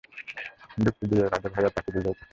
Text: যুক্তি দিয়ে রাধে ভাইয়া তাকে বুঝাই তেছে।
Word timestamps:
যুক্তি 0.77 1.05
দিয়ে 1.09 1.23
রাধে 1.25 1.49
ভাইয়া 1.53 1.69
তাকে 1.75 1.89
বুঝাই 1.95 2.13
তেছে। 2.13 2.25